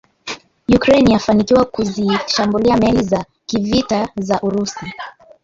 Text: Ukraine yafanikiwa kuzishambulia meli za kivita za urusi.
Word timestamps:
Ukraine 0.75 1.09
yafanikiwa 1.11 1.65
kuzishambulia 1.65 2.77
meli 2.77 3.03
za 3.03 3.25
kivita 3.45 4.09
za 4.15 4.41
urusi. 4.41 4.85